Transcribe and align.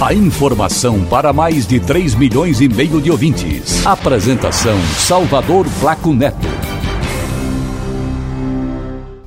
A 0.00 0.12
informação 0.12 1.04
para 1.04 1.32
mais 1.32 1.68
de 1.68 1.78
3 1.78 2.16
milhões 2.16 2.60
e 2.60 2.68
meio 2.68 3.00
de 3.00 3.12
ouvintes. 3.12 3.86
Apresentação 3.86 4.76
Salvador 4.98 5.66
Flaco 5.66 6.12
Neto. 6.12 6.48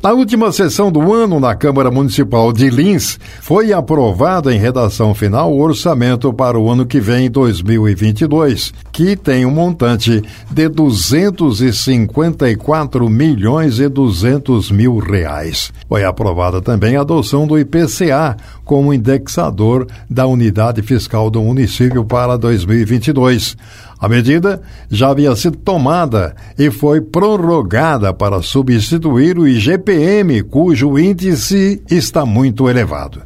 Na 0.08 0.14
última 0.14 0.52
sessão 0.54 0.90
do 0.92 1.12
ano 1.12 1.40
na 1.40 1.56
Câmara 1.56 1.90
Municipal 1.92 2.54
de 2.54 2.70
Lins, 2.70 3.20
foi 3.42 3.74
aprovado 3.74 4.50
em 4.50 4.58
redação 4.58 5.14
final 5.14 5.52
o 5.52 5.60
orçamento 5.60 6.32
para 6.32 6.58
o 6.58 6.70
ano 6.70 6.86
que 6.86 6.98
vem, 7.00 7.30
2022, 7.30 8.74
que 8.92 9.16
tem 9.18 9.46
um 9.46 9.52
montante 9.52 10.22
de 10.50 10.70
254 10.70 13.10
milhões 13.10 13.80
e 13.80 13.90
200 13.90 14.72
mil 14.72 14.98
reais. 14.98 15.74
Foi 15.90 16.06
aprovada 16.06 16.62
também 16.62 16.96
a 16.96 17.02
adoção 17.02 17.48
do 17.48 17.60
IPCA 17.60 18.38
como 18.68 18.94
indexador 18.94 19.88
da 20.08 20.28
unidade 20.28 20.84
fiscal 20.84 21.32
do 21.32 21.42
município 21.42 22.04
para 22.04 22.38
2022. 22.38 23.58
A 24.00 24.08
medida 24.08 24.62
já 24.92 25.10
havia 25.10 25.36
sido 25.36 25.58
tomada 25.58 26.36
e 26.60 26.70
foi 26.70 27.02
prorrogada 27.02 28.14
para 28.14 28.42
substituir 28.44 29.40
o 29.40 29.48
IGPM, 29.48 30.44
cujo 30.44 31.00
índice 31.00 31.82
está 31.90 32.26
muito 32.26 32.70
elevado. 32.70 33.24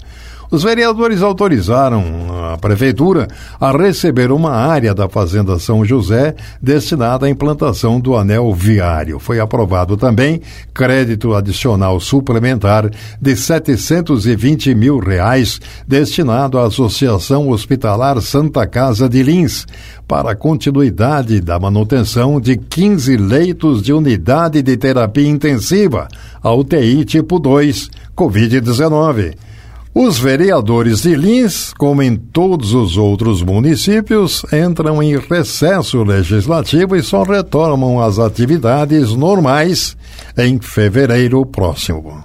Os 0.52 0.64
vereadores 0.64 1.22
autorizaram 1.22 2.04
a 2.52 2.58
prefeitura 2.58 3.30
a 3.58 3.72
receber 3.72 4.34
uma 4.34 4.52
área 4.52 4.94
da 4.94 5.08
Fazenda 5.08 5.58
São 5.58 5.86
José 5.86 6.36
destinada 6.62 7.26
à 7.26 7.30
implantação 7.30 8.02
do 8.02 8.18
anel 8.18 8.54
viário. 8.54 9.18
Foi 9.18 9.40
aprovado 9.40 9.96
também 9.96 10.42
crédito 10.74 11.34
adicional 11.34 12.02
suplementar 12.02 12.92
de 13.22 13.34
720 13.34 14.76
mil 14.76 15.00
reais 15.00 15.62
destinado 15.88 16.60
à 16.60 16.66
Associação 16.68 17.48
Hospitalar 17.48 18.20
Santa 18.20 18.68
Casa 18.68 19.08
de 19.08 19.24
Lins 19.24 19.66
para 20.06 20.32
a 20.32 20.36
continuidade 20.36 21.40
da 21.40 21.58
manutenção 21.58 22.42
de 22.42 22.58
15 22.58 23.16
leitos 23.16 23.82
de 23.82 23.94
unidade 23.94 24.62
de 24.62 24.76
terapia 24.76 25.30
intensiva, 25.30 26.10
a 26.44 26.54
UTI 26.54 27.06
tipo 27.06 27.40
2, 27.40 27.90
Covid-19. 28.14 29.51
Os 29.94 30.18
vereadores 30.18 31.02
de 31.02 31.16
Lins, 31.16 31.74
como 31.78 32.02
em 32.02 32.16
todos 32.16 32.74
os 32.74 32.96
outros 32.98 33.44
municípios, 33.44 34.42
entram 34.54 35.04
em 35.04 35.18
recesso 35.18 36.02
legislativo 36.04 36.96
e 36.96 37.04
só 37.04 37.24
retomam 37.24 38.02
as 38.02 38.18
atividades 38.18 39.14
normais 39.14 39.98
em 40.38 40.60
fevereiro 40.60 41.46
próximo. 41.46 42.24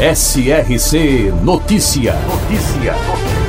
SRC 0.00 1.32
Notícia. 1.42 2.14
Notícia. 2.14 3.47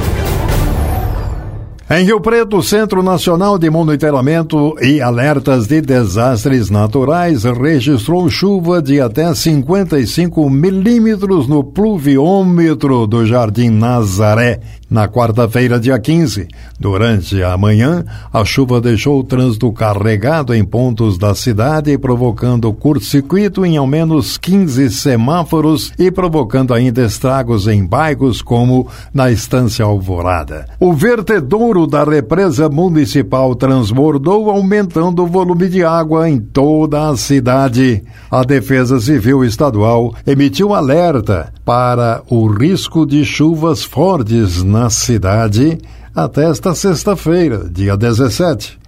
Em 1.91 2.05
Rio 2.05 2.21
Preto, 2.21 2.61
Centro 2.61 3.01
Nacional 3.01 3.57
de 3.57 3.67
Monitoramento 3.67 4.75
e 4.79 5.01
Alertas 5.01 5.65
de 5.65 5.81
Desastres 5.81 6.69
Naturais 6.69 7.45
registrou 7.45 8.29
chuva 8.29 8.79
de 8.79 9.01
até 9.01 9.33
55 9.33 10.47
milímetros 10.51 11.47
no 11.47 11.63
pluviômetro 11.63 13.07
do 13.07 13.25
Jardim 13.25 13.71
Nazaré, 13.71 14.59
na 14.87 15.07
quarta-feira, 15.07 15.79
dia 15.79 15.99
15. 15.99 16.47
Durante 16.79 17.41
a 17.43 17.57
manhã, 17.57 18.03
a 18.31 18.43
chuva 18.45 18.81
deixou 18.81 19.19
o 19.19 19.23
trânsito 19.23 19.71
carregado 19.71 20.53
em 20.53 20.63
pontos 20.63 21.17
da 21.17 21.35
cidade, 21.35 21.97
provocando 21.97 22.71
curto-circuito 22.73 23.65
em 23.65 23.77
ao 23.77 23.85
menos 23.85 24.37
15 24.37 24.89
semáforos 24.89 25.91
e 25.97 26.11
provocando 26.11 26.73
ainda 26.73 27.03
estragos 27.03 27.67
em 27.67 27.85
bairros 27.85 28.41
como 28.41 28.87
na 29.13 29.31
Estância 29.31 29.85
Alvorada. 29.85 30.67
O 30.79 30.93
vertedouro 30.93 31.78
da 31.87 32.03
represa 32.03 32.69
municipal 32.69 33.55
transbordou, 33.55 34.49
aumentando 34.49 35.23
o 35.23 35.27
volume 35.27 35.67
de 35.69 35.83
água 35.83 36.29
em 36.29 36.39
toda 36.39 37.09
a 37.09 37.17
cidade. 37.17 38.03
A 38.29 38.43
Defesa 38.43 38.99
Civil 38.99 39.43
Estadual 39.43 40.13
emitiu 40.25 40.73
alerta 40.73 41.53
para 41.63 42.21
o 42.29 42.47
risco 42.47 43.05
de 43.05 43.23
chuvas 43.25 43.83
fortes 43.83 44.63
na 44.63 44.89
cidade 44.89 45.77
até 46.15 46.49
esta 46.49 46.73
sexta-feira, 46.73 47.69
dia 47.69 47.95
17. 47.95 48.79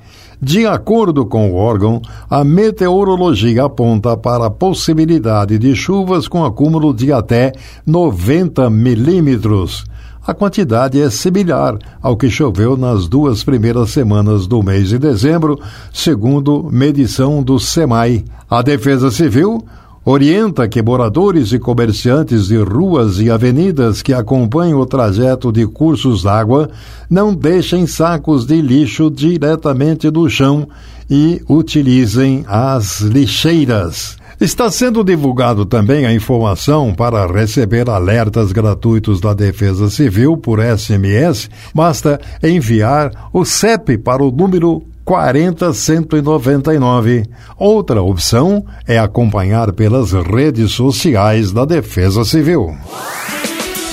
De 0.43 0.65
acordo 0.65 1.23
com 1.23 1.51
o 1.51 1.55
órgão, 1.55 2.01
a 2.27 2.43
meteorologia 2.43 3.65
aponta 3.65 4.17
para 4.17 4.47
a 4.47 4.49
possibilidade 4.49 5.59
de 5.59 5.75
chuvas 5.75 6.27
com 6.27 6.43
acúmulo 6.43 6.95
de 6.95 7.13
até 7.13 7.51
90 7.85 8.67
milímetros. 8.71 9.85
A 10.25 10.35
quantidade 10.35 11.01
é 11.01 11.09
similar 11.09 11.79
ao 11.99 12.15
que 12.15 12.29
choveu 12.29 12.77
nas 12.77 13.07
duas 13.07 13.43
primeiras 13.43 13.89
semanas 13.89 14.45
do 14.45 14.61
mês 14.61 14.89
de 14.89 14.99
dezembro, 14.99 15.59
segundo 15.91 16.69
medição 16.71 17.41
do 17.41 17.59
SEMAI. 17.59 18.23
A 18.47 18.61
Defesa 18.61 19.09
Civil 19.09 19.65
orienta 20.05 20.67
que 20.67 20.79
moradores 20.79 21.51
e 21.51 21.57
comerciantes 21.57 22.47
de 22.47 22.57
ruas 22.57 23.19
e 23.19 23.31
avenidas 23.31 24.03
que 24.03 24.13
acompanham 24.13 24.79
o 24.79 24.85
trajeto 24.85 25.51
de 25.51 25.65
cursos 25.65 26.21
d'água 26.21 26.69
não 27.09 27.33
deixem 27.33 27.87
sacos 27.87 28.45
de 28.45 28.61
lixo 28.61 29.09
diretamente 29.09 30.07
do 30.11 30.29
chão 30.29 30.67
e 31.09 31.41
utilizem 31.49 32.45
as 32.47 33.01
lixeiras. 33.01 34.20
Está 34.41 34.69
sendo 34.71 35.03
divulgado 35.03 35.67
também 35.67 36.07
a 36.07 36.11
informação 36.11 36.95
para 36.95 37.27
receber 37.27 37.87
alertas 37.87 38.51
gratuitos 38.51 39.21
da 39.21 39.35
Defesa 39.35 39.87
Civil 39.87 40.35
por 40.35 40.59
SMS. 40.59 41.47
Basta 41.75 42.19
enviar 42.41 43.29
o 43.31 43.45
CEP 43.45 43.99
para 43.99 44.23
o 44.23 44.31
número 44.31 44.81
40199. 45.05 47.23
Outra 47.55 48.01
opção 48.01 48.65
é 48.87 48.97
acompanhar 48.97 49.71
pelas 49.73 50.11
redes 50.11 50.71
sociais 50.71 51.51
da 51.51 51.63
Defesa 51.63 52.25
Civil. 52.25 52.75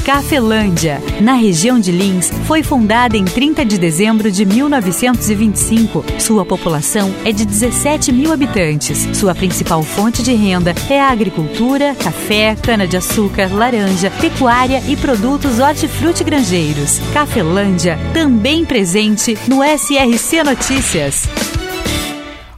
Cafelândia, 0.09 1.03
na 1.21 1.35
região 1.35 1.79
de 1.79 1.93
Lins, 1.93 2.31
foi 2.47 2.63
fundada 2.63 3.15
em 3.15 3.27
30 3.27 3.63
de 3.63 3.77
dezembro 3.77 4.33
de 4.33 4.47
1925. 4.47 6.03
Sua 6.19 6.47
população 6.47 7.15
é 7.27 7.31
de 7.31 7.45
17 7.45 8.11
mil 8.11 8.33
habitantes. 8.33 9.07
Sua 9.13 9.35
principal 9.35 9.83
fonte 9.83 10.23
de 10.23 10.33
renda 10.33 10.75
é 10.89 10.99
a 10.99 11.11
agricultura, 11.11 11.95
café, 11.95 12.57
cana-de-açúcar, 12.57 13.53
laranja, 13.53 14.11
pecuária 14.13 14.83
e 14.89 14.97
produtos 14.97 15.59
hortifruti-grangeiros. 15.59 17.01
Cafelândia, 17.13 17.99
também 18.15 18.65
presente 18.65 19.37
no 19.47 19.63
SRC 19.63 20.43
Notícias. 20.43 21.29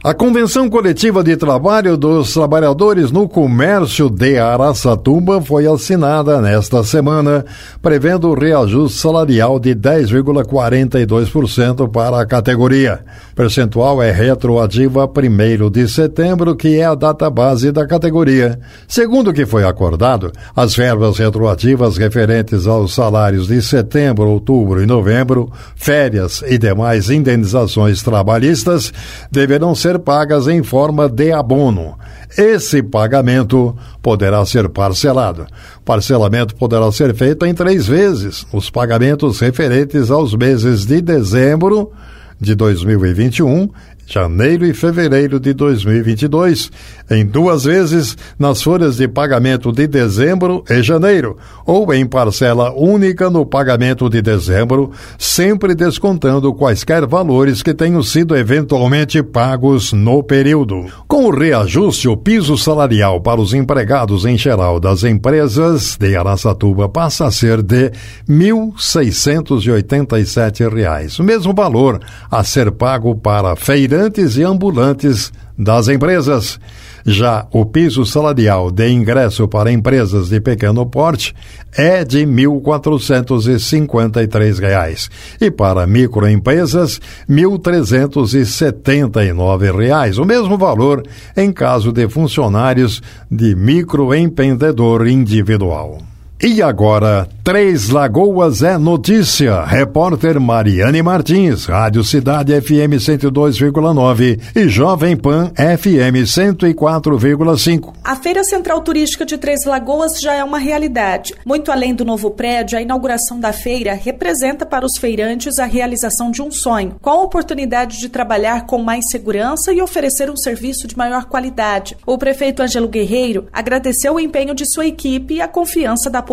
A 0.03 0.15
Convenção 0.15 0.67
Coletiva 0.67 1.23
de 1.23 1.37
Trabalho 1.37 1.95
dos 1.95 2.33
Trabalhadores 2.33 3.11
no 3.11 3.29
Comércio 3.29 4.09
de 4.09 4.39
Araçatuba 4.39 5.39
foi 5.43 5.67
assinada 5.67 6.41
nesta 6.41 6.83
semana, 6.83 7.45
prevendo 7.83 8.29
o 8.29 8.33
reajuste 8.33 8.97
salarial 8.97 9.59
de 9.59 9.75
10,42% 9.75 11.87
para 11.91 12.19
a 12.19 12.25
categoria. 12.25 13.05
O 13.31 13.35
percentual 13.35 14.01
é 14.01 14.09
retroativa 14.09 15.03
a 15.03 15.05
1 15.05 15.69
de 15.69 15.87
setembro, 15.87 16.55
que 16.55 16.79
é 16.79 16.85
a 16.85 16.95
data 16.95 17.29
base 17.29 17.71
da 17.71 17.85
categoria. 17.85 18.59
Segundo 18.87 19.29
o 19.29 19.33
que 19.33 19.45
foi 19.45 19.65
acordado, 19.65 20.31
as 20.55 20.75
verbas 20.75 21.19
retroativas 21.19 21.97
referentes 21.97 22.65
aos 22.65 22.95
salários 22.95 23.49
de 23.49 23.61
setembro, 23.61 24.29
outubro 24.29 24.81
e 24.81 24.87
novembro, 24.87 25.51
férias 25.75 26.43
e 26.47 26.57
demais 26.57 27.11
indenizações 27.11 28.01
trabalhistas 28.01 28.91
deverão 29.31 29.75
ser 29.75 29.90
ser 29.91 29.99
pagas 29.99 30.47
em 30.47 30.63
forma 30.63 31.09
de 31.09 31.31
abono. 31.31 31.97
Esse 32.37 32.81
pagamento 32.81 33.75
poderá 34.01 34.45
ser 34.45 34.69
parcelado. 34.69 35.45
Parcelamento 35.83 36.55
poderá 36.55 36.89
ser 36.91 37.13
feito 37.13 37.45
em 37.45 37.53
três 37.53 37.87
vezes. 37.87 38.45
Os 38.53 38.69
pagamentos 38.69 39.39
referentes 39.39 40.09
aos 40.09 40.33
meses 40.33 40.85
de 40.85 41.01
dezembro 41.01 41.91
de 42.39 42.55
2021, 42.55 43.69
janeiro 44.11 44.65
e 44.65 44.73
fevereiro 44.73 45.39
de 45.39 45.53
2022, 45.53 46.69
em 47.09 47.25
duas 47.25 47.63
vezes 47.63 48.17
nas 48.37 48.61
folhas 48.61 48.97
de 48.97 49.07
pagamento 49.07 49.71
de 49.71 49.87
dezembro 49.87 50.65
e 50.69 50.83
janeiro, 50.83 51.37
ou 51.65 51.93
em 51.93 52.05
parcela 52.05 52.73
única 52.73 53.29
no 53.29 53.45
pagamento 53.45 54.09
de 54.09 54.21
dezembro, 54.21 54.91
sempre 55.17 55.73
descontando 55.73 56.53
quaisquer 56.53 57.07
valores 57.07 57.63
que 57.63 57.73
tenham 57.73 58.03
sido 58.03 58.35
eventualmente 58.35 59.23
pagos 59.23 59.93
no 59.93 60.21
período. 60.21 60.87
Com 61.07 61.27
o 61.27 61.31
reajuste, 61.31 62.09
o 62.09 62.17
piso 62.17 62.57
salarial 62.57 63.21
para 63.21 63.39
os 63.39 63.53
empregados 63.53 64.25
em 64.25 64.37
geral 64.37 64.77
das 64.79 65.05
empresas 65.05 65.95
de 65.97 66.17
Araçatuba 66.17 66.89
passa 66.89 67.27
a 67.27 67.31
ser 67.31 67.61
de 67.61 67.85
R$ 67.85 67.91
1.687, 68.29 71.19
o 71.19 71.23
mesmo 71.23 71.53
valor 71.53 72.01
a 72.29 72.43
ser 72.43 72.71
pago 72.71 73.15
para 73.15 73.55
feirantes 73.55 74.00
e 74.37 74.43
ambulantes 74.43 75.31
das 75.57 75.87
empresas. 75.87 76.59
Já 77.05 77.47
o 77.51 77.65
piso 77.65 78.05
salarial 78.05 78.71
de 78.71 78.89
ingresso 78.89 79.47
para 79.47 79.71
empresas 79.71 80.29
de 80.29 80.39
pequeno 80.39 80.85
porte 80.85 81.35
é 81.75 82.03
de 82.03 82.19
R$ 82.19 82.25
1.453 82.25 85.09
e 85.39 85.49
para 85.49 85.87
microempresas 85.87 86.99
R$ 87.27 87.35
1.379, 87.35 90.19
o 90.19 90.25
mesmo 90.25 90.55
valor 90.57 91.01
em 91.35 91.51
caso 91.51 91.91
de 91.91 92.07
funcionários 92.07 93.01
de 93.29 93.53
microempreendedor 93.55 95.07
individual. 95.07 95.97
E 96.43 96.59
agora, 96.59 97.29
Três 97.43 97.89
Lagoas 97.89 98.63
é 98.63 98.77
notícia. 98.77 99.63
Repórter 99.63 100.39
Mariane 100.39 101.01
Martins, 101.01 101.65
Rádio 101.65 102.03
Cidade 102.03 102.59
FM 102.59 102.97
102,9 102.97 104.39
e 104.55 104.67
Jovem 104.67 105.15
Pan 105.15 105.51
FM 105.55 106.23
104,5. 106.23 107.93
A 108.03 108.15
Feira 108.15 108.43
Central 108.43 108.81
Turística 108.81 109.25
de 109.25 109.37
Três 109.37 109.65
Lagoas 109.65 110.19
já 110.19 110.33
é 110.33 110.43
uma 110.43 110.59
realidade. 110.59 111.33
Muito 111.45 111.71
além 111.71 111.93
do 111.95 112.05
novo 112.05 112.29
prédio, 112.31 112.77
a 112.77 112.81
inauguração 112.81 113.39
da 113.39 113.51
feira 113.51 113.93
representa 113.95 114.65
para 114.65 114.85
os 114.85 114.97
feirantes 114.97 115.57
a 115.57 115.65
realização 115.65 116.29
de 116.29 116.43
um 116.43 116.51
sonho, 116.51 116.95
com 117.01 117.09
a 117.09 117.21
oportunidade 117.21 117.99
de 117.99 118.07
trabalhar 118.07 118.65
com 118.65 118.77
mais 118.77 119.09
segurança 119.09 119.73
e 119.73 119.81
oferecer 119.81 120.29
um 120.29 120.37
serviço 120.37 120.87
de 120.87 120.97
maior 120.97 121.25
qualidade. 121.25 121.97
O 122.05 122.19
prefeito 122.19 122.61
Ângelo 122.61 122.87
Guerreiro 122.87 123.47
agradeceu 123.51 124.13
o 124.13 124.19
empenho 124.19 124.53
de 124.53 124.71
sua 124.71 124.85
equipe 124.85 125.35
e 125.35 125.41
a 125.41 125.47
confiança 125.47 126.09
da 126.09 126.21
população 126.21 126.30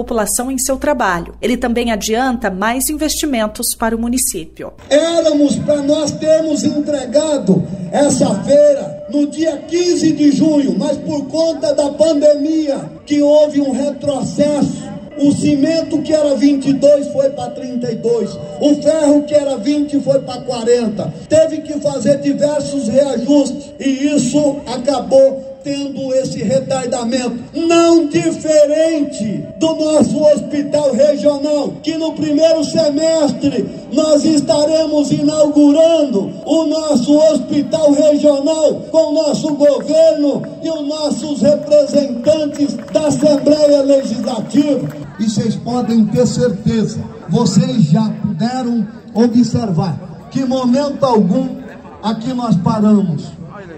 em 0.51 0.59
seu 0.59 0.77
trabalho. 0.77 1.35
Ele 1.41 1.57
também 1.57 1.91
adianta 1.91 2.51
mais 2.51 2.89
investimentos 2.89 3.75
para 3.79 3.97
o 3.97 3.99
município. 3.99 4.73
Éramos 4.89 5.57
para 5.57 5.83
nós 5.83 6.11
termos 6.13 6.65
entregado 6.65 7.63
essa 7.91 8.35
feira 8.43 9.07
no 9.11 9.27
dia 9.27 9.57
15 9.57 10.13
de 10.13 10.31
junho, 10.33 10.77
mas 10.79 10.97
por 10.99 11.27
conta 11.27 11.75
da 11.75 11.91
pandemia 11.91 12.91
que 13.07 13.23
houve 13.23 13.61
um 13.61 13.73
retrocesso 13.73 14.89
o 15.21 15.33
cimento 15.33 16.01
que 16.01 16.13
era 16.13 16.35
22 16.37 17.09
foi 17.09 17.31
para 17.31 17.51
32. 17.51 18.39
O 18.61 18.75
ferro 18.81 19.25
que 19.25 19.35
era 19.35 19.57
20 19.57 20.01
foi 20.01 20.21
para 20.21 20.41
40. 20.43 21.13
Teve 21.29 21.59
que 21.63 21.81
fazer 21.81 22.19
diversos 22.21 22.89
reajustes 22.89 23.73
e 23.81 24.15
isso 24.15 24.57
acabou 24.67 25.48
tendo 25.69 26.15
esse 26.15 26.43
retardamento, 26.43 27.37
não 27.55 28.07
diferente 28.07 29.45
do 29.61 29.75
nosso 29.75 30.19
hospital 30.19 30.93
regional, 30.95 31.75
que 31.83 31.99
no 31.99 32.15
primeiro 32.15 32.65
semestre 32.65 33.69
nós 33.93 34.25
estaremos 34.25 35.11
inaugurando 35.11 36.33
o 36.47 36.65
nosso 36.65 37.15
hospital 37.19 37.93
regional 37.93 38.77
com 38.91 39.11
o 39.11 39.13
nosso 39.13 39.55
governo 39.57 40.43
e 40.63 40.71
os 40.71 40.89
nossos 40.89 41.43
representantes 41.43 42.75
da 42.91 43.09
Assembleia 43.09 43.83
Legislativa. 43.83 44.89
E 45.21 45.29
vocês 45.29 45.55
podem 45.57 46.07
ter 46.07 46.27
certeza, 46.27 46.99
vocês 47.29 47.83
já 47.83 48.09
puderam 48.23 48.89
observar 49.13 50.29
que 50.31 50.47
momento 50.47 51.05
algum 51.05 51.59
aqui 52.03 52.33
nós 52.33 52.57
paramos. 52.57 53.25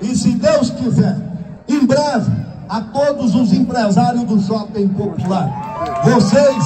E 0.02 0.14
se 0.14 0.30
Deus 0.32 0.70
quiser, 0.70 1.29
em 1.74 1.86
breve, 1.86 2.30
a 2.68 2.80
todos 2.80 3.34
os 3.34 3.52
empresários 3.52 4.24
do 4.24 4.40
Shopping 4.40 4.88
Popular. 4.88 6.02
Vocês 6.04 6.64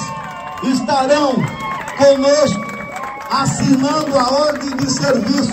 estarão 0.65 1.35
conosco 1.97 2.75
assinando 3.31 4.19
a 4.19 4.31
ordem 4.31 4.77
de 4.77 4.91
serviço. 4.91 5.53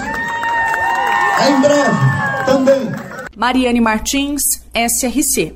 Em 1.47 1.61
breve 1.61 2.45
também. 2.45 2.91
Mariane 3.35 3.81
Martins, 3.81 4.41
SRC. 4.73 5.55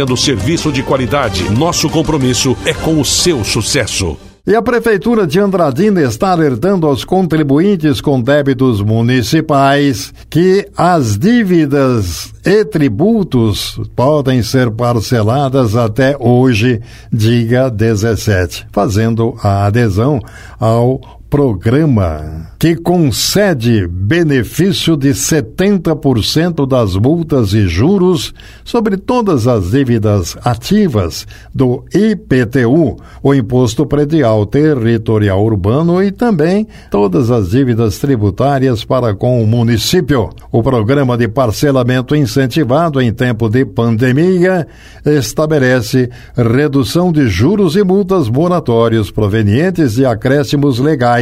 oferecendo 0.01 0.17
serviço 0.17 0.71
de 0.71 0.83
qualidade. 0.83 1.49
Nosso 1.51 1.89
compromisso 1.89 2.57
é 2.65 2.73
com 2.73 2.99
o 2.99 3.05
seu 3.05 3.43
sucesso. 3.43 4.17
E 4.45 4.55
a 4.55 4.61
Prefeitura 4.61 5.27
de 5.27 5.39
Andradina 5.39 6.01
está 6.01 6.31
alertando 6.31 6.87
aos 6.87 7.05
contribuintes 7.05 8.01
com 8.01 8.19
débitos 8.19 8.81
municipais 8.81 10.11
que 10.31 10.67
as 10.75 11.15
dívidas 11.15 12.33
e 12.43 12.65
tributos 12.65 13.79
podem 13.95 14.41
ser 14.41 14.71
parceladas 14.71 15.75
até 15.75 16.15
hoje, 16.19 16.81
dia 17.13 17.69
17, 17.69 18.65
fazendo 18.71 19.35
a 19.43 19.67
adesão 19.67 20.19
ao 20.59 21.20
programa 21.31 22.51
que 22.59 22.75
concede 22.75 23.87
benefício 23.87 24.97
de 24.97 25.11
70% 25.11 26.67
das 26.67 26.93
multas 26.97 27.53
e 27.53 27.69
juros 27.69 28.33
sobre 28.65 28.97
todas 28.97 29.47
as 29.47 29.71
dívidas 29.71 30.37
ativas 30.43 31.25
do 31.55 31.85
IPTU, 31.93 32.97
o 33.23 33.33
Imposto 33.33 33.85
Predial 33.85 34.45
Territorial 34.45 35.41
Urbano 35.41 36.03
e 36.03 36.11
também 36.11 36.67
todas 36.91 37.31
as 37.31 37.51
dívidas 37.51 37.97
tributárias 37.97 38.83
para 38.83 39.15
com 39.15 39.41
o 39.41 39.47
município. 39.47 40.29
O 40.51 40.61
programa 40.61 41.17
de 41.17 41.29
parcelamento 41.29 42.13
incentivado 42.13 43.01
em 43.01 43.13
tempo 43.13 43.49
de 43.49 43.63
pandemia 43.63 44.67
estabelece 45.05 46.09
redução 46.35 47.09
de 47.09 47.27
juros 47.27 47.77
e 47.77 47.83
multas 47.83 48.27
moratórios 48.27 49.09
provenientes 49.09 49.95
de 49.95 50.05
acréscimos 50.05 50.77
legais 50.77 51.20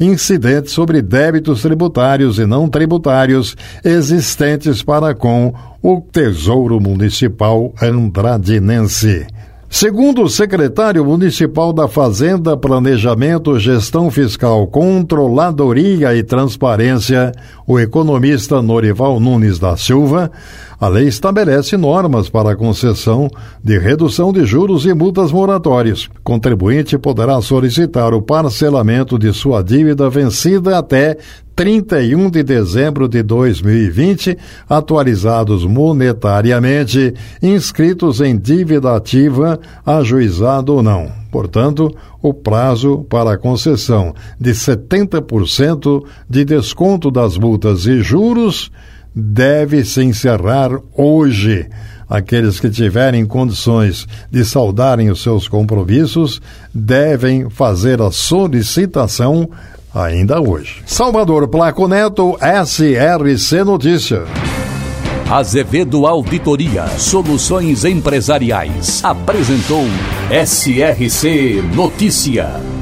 incidentes 0.00 0.72
sobre 0.72 1.02
débitos 1.02 1.62
tributários 1.62 2.38
e 2.38 2.46
não 2.46 2.68
tributários 2.68 3.56
existentes 3.84 4.82
para 4.82 5.14
com 5.14 5.54
o 5.82 6.00
Tesouro 6.00 6.80
Municipal 6.80 7.72
Andradinense. 7.80 9.26
Segundo 9.78 10.22
o 10.22 10.28
secretário 10.30 11.04
municipal 11.04 11.70
da 11.70 11.86
Fazenda, 11.86 12.56
Planejamento, 12.56 13.58
Gestão 13.58 14.10
Fiscal, 14.10 14.66
Controladoria 14.68 16.16
e 16.16 16.22
Transparência, 16.22 17.30
o 17.66 17.78
economista 17.78 18.62
Norival 18.62 19.20
Nunes 19.20 19.58
da 19.58 19.76
Silva, 19.76 20.30
a 20.80 20.88
lei 20.88 21.08
estabelece 21.08 21.76
normas 21.76 22.30
para 22.30 22.52
a 22.52 22.56
concessão 22.56 23.28
de 23.62 23.78
redução 23.78 24.32
de 24.32 24.46
juros 24.46 24.86
e 24.86 24.94
multas 24.94 25.30
moratórias. 25.30 26.08
Contribuinte 26.24 26.96
poderá 26.96 27.38
solicitar 27.42 28.14
o 28.14 28.22
parcelamento 28.22 29.18
de 29.18 29.30
sua 29.34 29.62
dívida 29.62 30.08
vencida 30.08 30.78
até 30.78 31.18
31 31.56 32.28
de 32.28 32.42
dezembro 32.42 33.08
de 33.08 33.22
2020, 33.22 34.36
atualizados 34.68 35.64
monetariamente, 35.64 37.14
inscritos 37.42 38.20
em 38.20 38.36
dívida 38.36 38.94
ativa, 38.94 39.58
ajuizado 39.84 40.74
ou 40.74 40.82
não. 40.82 41.10
Portanto, 41.32 41.90
o 42.20 42.34
prazo 42.34 43.06
para 43.08 43.32
a 43.32 43.38
concessão 43.38 44.14
de 44.38 44.50
70% 44.50 46.04
de 46.28 46.44
desconto 46.44 47.10
das 47.10 47.38
multas 47.38 47.86
e 47.86 48.02
juros 48.02 48.70
deve 49.14 49.82
se 49.82 50.02
encerrar 50.02 50.70
hoje. 50.94 51.66
Aqueles 52.06 52.60
que 52.60 52.68
tiverem 52.68 53.24
condições 53.24 54.06
de 54.30 54.44
saldarem 54.44 55.10
os 55.10 55.22
seus 55.22 55.48
compromissos 55.48 56.40
devem 56.72 57.48
fazer 57.48 58.02
a 58.02 58.10
solicitação 58.10 59.48
ainda 59.96 60.40
hoje. 60.40 60.82
Salvador 60.86 61.48
Placo 61.48 61.88
Neto, 61.88 62.36
SRC 62.40 63.64
Notícia. 63.64 64.24
Azevedo 65.30 66.06
Auditoria 66.06 66.86
Soluções 66.98 67.84
Empresariais 67.84 69.02
apresentou 69.02 69.84
SRC 70.30 71.62
Notícia. 71.74 72.75